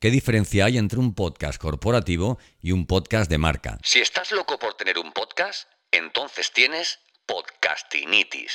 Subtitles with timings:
[0.00, 3.78] ¿Qué diferencia hay entre un podcast corporativo y un podcast de marca?
[3.82, 8.54] Si estás loco por tener un podcast, entonces tienes podcastinitis.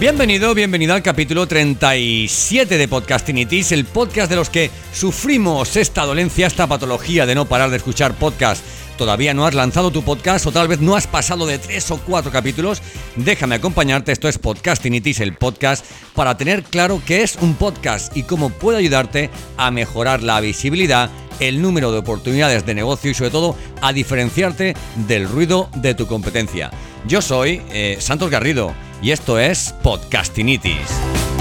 [0.00, 6.46] Bienvenido, bienvenido al capítulo 37 de Podcastinitis, el podcast de los que sufrimos esta dolencia,
[6.46, 8.64] esta patología de no parar de escuchar podcast.
[8.96, 11.98] Todavía no has lanzado tu podcast o tal vez no has pasado de tres o
[11.98, 12.82] cuatro capítulos,
[13.16, 14.12] déjame acompañarte.
[14.12, 15.84] Esto es Podcastinitis, el podcast
[16.14, 21.10] para tener claro qué es un podcast y cómo puede ayudarte a mejorar la visibilidad,
[21.40, 24.74] el número de oportunidades de negocio y sobre todo a diferenciarte
[25.08, 26.70] del ruido de tu competencia.
[27.06, 31.31] Yo soy eh, Santos Garrido y esto es Podcastinitis.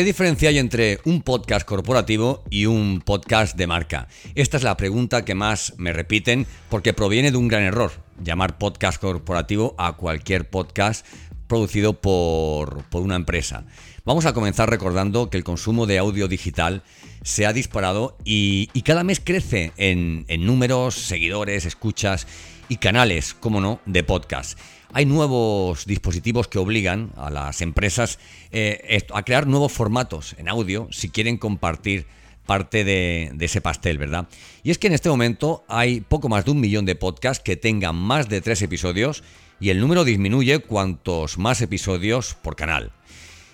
[0.00, 4.08] ¿Qué diferencia hay entre un podcast corporativo y un podcast de marca?
[4.34, 7.92] Esta es la pregunta que más me repiten porque proviene de un gran error,
[8.24, 11.04] llamar podcast corporativo a cualquier podcast
[11.50, 13.64] producido por, una empresa.
[14.06, 16.82] Vamos a comenzar recordando que el consumo de audio digital
[17.22, 22.26] se ha disparado y, cada mes crece en, en números, seguidores, escuchas
[22.70, 24.58] y canales, como no, de podcast
[24.92, 28.18] hay nuevos dispositivos que obligan a las empresas
[28.50, 32.06] eh, a crear nuevos formatos en audio si quieren compartir
[32.50, 34.26] parte de, ese pastel, ¿verdad?
[34.64, 37.54] Y es que en este momento hay poco más de un millón de podcasts que
[37.54, 39.22] tengan más de tres episodios
[39.60, 42.92] y el número disminuye cuantos más episodios por canal.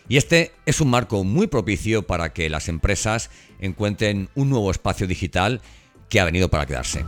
[0.09, 5.09] Y este es un marco muy propicio para que las empresas encuentren un nuevo espacio
[5.09, 5.61] digital
[6.09, 7.05] que ha venido para quedarse.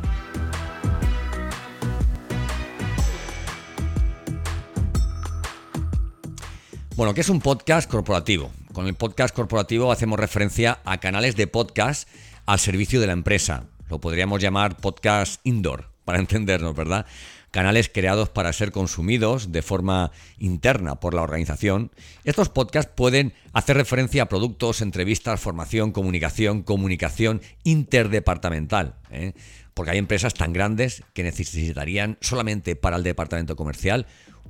[6.97, 8.51] Bueno, ¿qué es un podcast corporativo?
[8.73, 12.09] Con el podcast corporativo hacemos referencia a canales de podcast
[12.47, 13.67] al servicio de la empresa.
[13.89, 17.07] Lo podríamos llamar podcast indoor, para entendernos, ¿verdad?
[17.51, 21.91] Canales creados para ser consumidos de forma interna por la organización.
[22.25, 28.97] Estos podcasts pueden hacer referencia a productos, entrevistas, formación, comunicación, comunicación interdepartamental.
[29.11, 29.33] ¿eh?
[29.73, 34.07] Porque hay empresas tan grandes que necesitarían solamente para el departamento comercial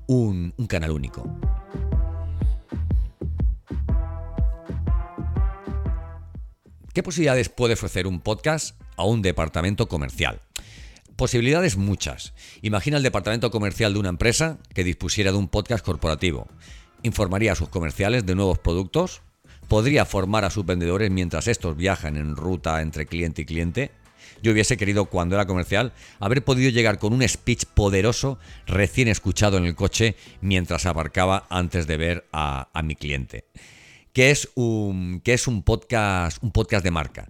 [0.06, 1.24] un, un canal único.
[6.98, 10.40] ¿Qué posibilidades puede ofrecer un podcast a un departamento comercial?
[11.18, 12.32] Posibilidades muchas.
[12.62, 16.46] Imagina el departamento comercial de una empresa que dispusiera de un podcast corporativo.
[17.02, 19.22] Informaría a sus comerciales de nuevos productos,
[19.66, 23.90] podría formar a sus vendedores mientras estos viajan en ruta entre cliente y cliente.
[24.44, 29.56] Yo hubiese querido, cuando era comercial, haber podido llegar con un speech poderoso recién escuchado
[29.58, 33.44] en el coche mientras aparcaba antes de ver a, a mi cliente
[34.18, 37.28] que es un, es un, podcast, un podcast de marca.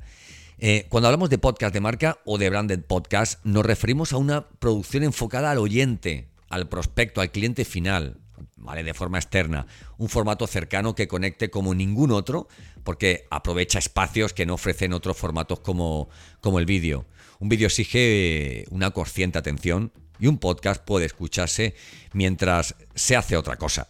[0.60, 4.48] Eh, cuando hablamos de podcast de marca o de branded podcast, nos referimos a una
[4.48, 8.16] producción enfocada al oyente, al prospecto, al cliente final,
[8.56, 8.82] ¿vale?
[8.82, 9.68] De forma externa.
[9.98, 12.48] Un formato cercano que conecte como ningún otro,
[12.82, 16.08] porque aprovecha espacios que no ofrecen otros formatos como,
[16.40, 17.06] como el vídeo.
[17.38, 21.76] Un vídeo exige una consciente atención y un podcast puede escucharse
[22.12, 23.86] mientras se hace otra cosa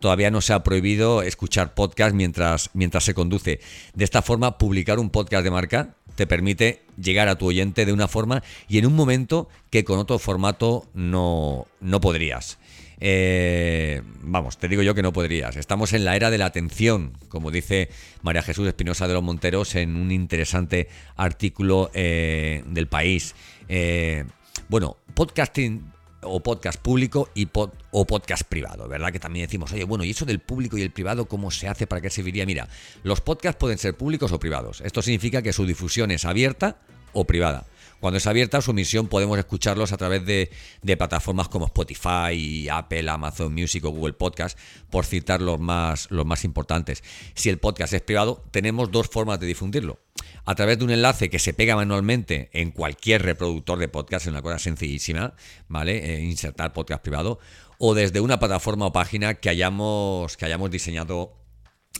[0.00, 3.60] todavía no se ha prohibido escuchar podcast mientras, mientras se conduce.
[3.94, 7.94] De esta forma, publicar un podcast de marca te permite llegar a tu oyente de
[7.94, 12.58] una forma y en un momento que con otro formato no, no podrías.
[13.00, 15.56] Eh, vamos, te digo yo que no podrías.
[15.56, 17.88] Estamos en la era de la atención, como dice
[18.20, 23.34] María Jesús Espinosa de los Monteros en un interesante artículo eh, del país.
[23.70, 24.26] Eh,
[24.68, 25.90] bueno, podcasting
[26.22, 29.12] o podcast público y o podcast privado, ¿verdad?
[29.12, 31.86] Que también decimos, oye, bueno, ¿y eso del público y el privado cómo se hace?
[31.86, 32.46] ¿Para qué serviría?
[32.46, 32.68] Mira,
[33.02, 34.80] los podcasts pueden ser públicos o privados.
[34.82, 36.76] Esto significa que su difusión es abierta
[37.12, 37.66] o privada.
[38.00, 40.50] Cuando es abierta su misión podemos escucharlos a través de,
[40.96, 44.58] plataformas como Spotify, Apple, Amazon Music o Google Podcast,
[44.90, 47.04] por citar los más, los más importantes.
[47.34, 50.00] Si el podcast es privado, tenemos dos formas de difundirlo.
[50.46, 54.32] A través de un enlace que se pega manualmente en cualquier reproductor de podcast, es
[54.32, 55.34] una cosa sencillísima,
[55.68, 56.14] ¿vale?
[56.14, 57.38] Eh, insertar podcast privado,
[57.78, 61.36] o desde una plataforma o página que hayamos, que hayamos diseñado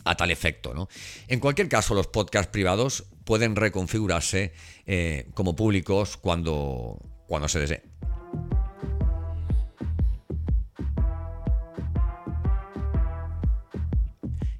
[0.05, 0.73] a tal efecto.
[0.73, 0.89] ¿no?
[1.27, 4.53] En cualquier caso, los podcasts privados pueden reconfigurarse
[4.85, 7.83] eh, como públicos cuando, cuando se desee.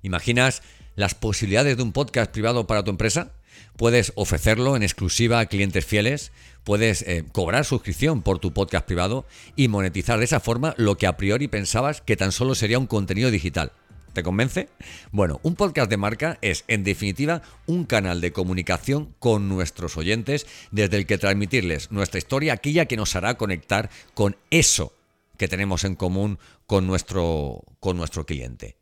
[0.01, 0.61] ¿Imaginas
[0.95, 3.31] las posibilidades de un podcast privado para tu empresa?
[3.77, 6.31] Puedes ofrecerlo en exclusiva a clientes fieles,
[6.63, 9.25] puedes eh, cobrar suscripción por tu podcast privado
[9.55, 12.87] y monetizar de esa forma lo que a priori pensabas que tan solo sería un
[12.87, 13.71] contenido digital.
[14.13, 14.67] ¿Te convence?
[15.11, 20.45] Bueno, un podcast de marca es, en definitiva, un canal de comunicación con nuestros oyentes
[20.71, 24.93] desde el que transmitirles nuestra historia, aquella que nos hará conectar con eso
[25.37, 28.80] que tenemos en común con nuestro, con nuestro cliente.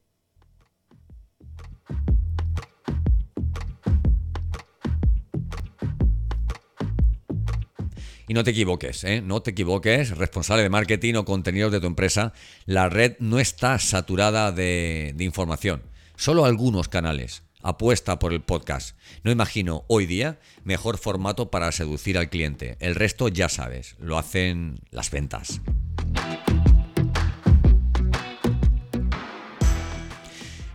[8.29, 9.23] Y no te equivoques, ¿eh?
[9.23, 12.31] no te equivoques, responsable de marketing o contenidos de tu empresa,
[12.67, 15.81] la red no está saturada de, de información,
[16.15, 17.41] solo algunos canales.
[17.63, 18.95] Apuesta por el podcast.
[19.23, 22.77] No imagino hoy día mejor formato para seducir al cliente.
[22.79, 25.59] El resto ya sabes, lo hacen las ventas.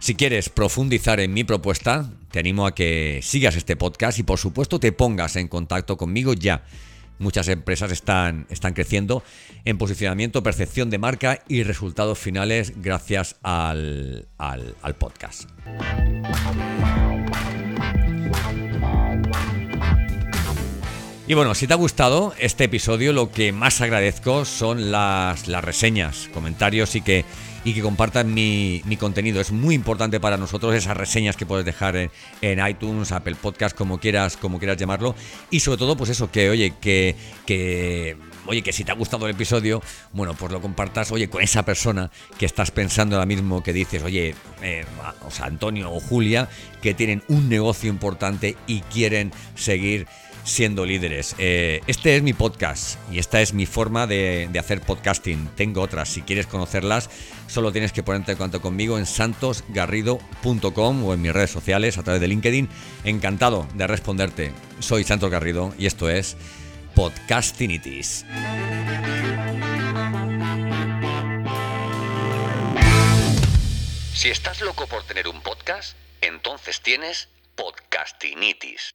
[0.01, 4.41] Si quieres profundizar en mi propuesta, te animo a que sigas este podcast y por
[4.41, 6.65] supuesto te pongas en contacto conmigo ya
[7.19, 9.23] Muchas empresas están, están creciendo
[9.65, 15.49] en posicionamiento, percepción de marca y resultados finales gracias al, al, podcast.
[21.27, 25.65] Y bueno, si te ha gustado este episodio, lo que más agradezco son las, las
[25.65, 27.25] reseñas, comentarios y que
[27.65, 29.41] y que compartan mi, contenido.
[29.41, 33.99] Es muy importante para nosotros esas reseñas que puedes dejar en, iTunes, Apple Podcast, como
[33.99, 35.15] quieras, como quieras llamarlo.
[35.51, 37.17] Y sobre todo, pues eso, que oye, que,
[37.47, 38.17] que
[38.47, 39.83] oye, que si te ha gustado el episodio,
[40.13, 44.03] bueno, pues lo compartas, oye, con esa persona que estás pensando ahora mismo, que dices,
[44.03, 44.85] oye, eh,
[45.27, 46.49] o sea, Antonio o Julia,
[46.83, 50.07] que tienen un negocio importante y quieren seguir
[50.45, 51.35] siendo líderes.
[51.39, 55.49] Eh, este es mi podcast y esta es mi forma de, hacer podcasting.
[55.57, 57.11] Tengo otras, si quieres conocerlas,
[57.49, 62.03] solo tienes que ponerte en contacto conmigo en santosgarrido.com o en mis redes sociales a
[62.03, 62.69] través de LinkedIn.
[63.05, 64.53] Encantado de responderte.
[64.79, 66.37] Soy Santos Garrido y esto es
[66.95, 68.25] Podcastinitis.
[74.15, 78.95] Si estás loco por tener un podcast, entonces tienes podcastinitis.